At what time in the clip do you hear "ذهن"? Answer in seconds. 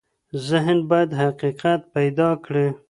0.47-0.79